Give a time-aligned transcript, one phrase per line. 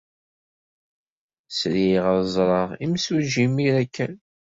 [1.57, 4.13] Sriɣ ad ẓreɣ imsujji imir-a kan.